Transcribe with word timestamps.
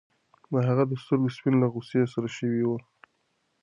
د 0.51 0.53
هغه 0.67 0.83
د 0.89 0.93
سترګو 1.01 1.29
سپین 1.35 1.55
له 1.61 1.67
غوسې 1.73 2.01
سره 2.13 2.27
شوي 2.37 2.63
وو. 2.65 2.77